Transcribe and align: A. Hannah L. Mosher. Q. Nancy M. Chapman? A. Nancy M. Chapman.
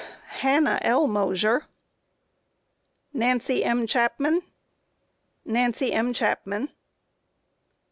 A. 0.01 0.33
Hannah 0.39 0.79
L. 0.81 1.05
Mosher. 1.05 1.59
Q. 1.59 1.67
Nancy 3.13 3.63
M. 3.63 3.85
Chapman? 3.85 4.37
A. 4.37 4.41
Nancy 5.51 5.93
M. 5.93 6.11
Chapman. 6.11 6.69